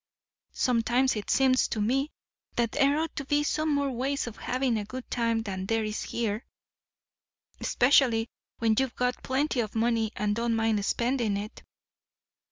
[0.55, 2.09] Sometimes it seems to me
[2.55, 5.83] that there ought to be some more ways of having a good time than there
[5.83, 6.43] is here,
[7.61, 8.27] 'specially
[8.57, 11.61] when you've got plenty of money and don't mind spending it.